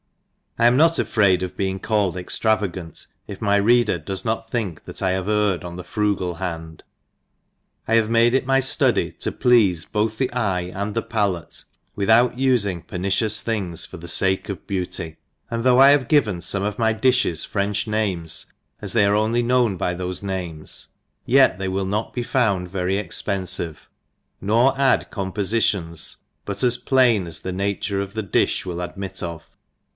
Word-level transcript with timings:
I 0.57 0.65
am 0.67 0.75
not 0.77 0.97
afraid 0.99 1.43
of 1.43 1.55
being 1.55 1.79
called 1.79 2.15
extravagant^ 2.15 3.05
if 3.27 3.39
my 3.39 3.55
reader 3.55 3.99
does 3.99 4.25
not 4.25 4.49
think 4.49 4.85
that 4.85 5.01
I 5.01 5.11
have 5.11 5.29
erred 5.29 5.63
oa 5.63 5.75
the 5.75 5.83
frugal 5.83 6.35
hand. 6.35 6.83
I 7.87 7.95
have 7.95 8.09
made 8.09 8.33
it 8.33 8.45
my 8.45 8.59
ftudy 8.61 9.17
to 9.19 9.31
pleafe 9.31 9.91
both 9.91 10.17
the 10.17 10.29
eyd 10.33 10.75
and 10.75 10.93
the 10.95 11.03
palate, 11.03 11.63
without 11.95 12.35
ufing 12.35 12.85
pernicious 12.85 13.41
things 13.41 13.85
for 13.85 13.97
the 13.97 14.07
fake 14.07 14.49
of 14.49 14.65
beauty. 14.67 15.17
And 15.51 15.63
though 15.63 15.79
I 15.79 15.89
have 15.91 16.07
given 16.07 16.39
fome 16.39 16.63
of 16.65 16.79
my 16.79 16.93
di(hea 16.93 17.45
French 17.47 17.87
names 17.87 18.51
as 18.81 18.93
they 18.93 19.05
are 19.05 19.15
only 19.15 19.43
known 19.43 19.77
by 19.77 19.93
thofe 19.95 20.21
names, 20.23 20.89
yet 21.25 21.57
they 21.59 21.67
will 21.67 21.85
not 21.85 22.11
be 22.13 22.23
found 22.23 22.69
very 22.69 22.95
^xpenfive^ 22.95 23.77
nor 24.41 24.77
add 24.79 25.11
compofitions 25.11 26.17
but 26.43 26.63
as 26.63 26.77
plain 26.77 27.25
as 27.27 27.39
the 27.41 27.51
nature 27.53 28.01
of 28.01 28.13
the 28.15 28.23
diih 28.23 28.65
will 28.65 28.81
admit 28.81 29.23
of. 29.23 29.47